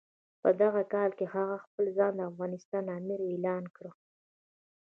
[0.41, 3.85] په دغه کال هغه خپل ځان د افغانستان امیر اعلان کړ.